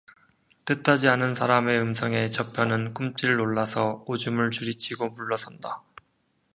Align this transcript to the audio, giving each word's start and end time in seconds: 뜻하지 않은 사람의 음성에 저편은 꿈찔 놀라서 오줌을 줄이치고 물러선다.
뜻하지 0.65 1.09
않은 1.09 1.35
사람의 1.35 1.79
음성에 1.79 2.27
저편은 2.29 2.95
꿈찔 2.95 3.35
놀라서 3.37 4.03
오줌을 4.07 4.49
줄이치고 4.49 5.09
물러선다. 5.09 5.83